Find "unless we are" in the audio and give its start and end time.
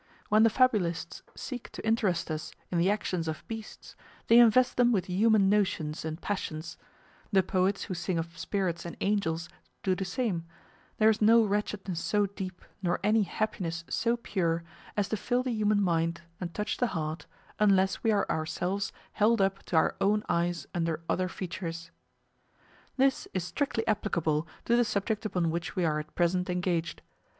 17.59-18.25